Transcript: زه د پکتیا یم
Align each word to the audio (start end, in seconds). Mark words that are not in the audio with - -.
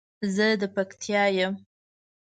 زه 0.35 0.47
د 0.61 0.63
پکتیا 0.75 1.23
یم 1.37 1.53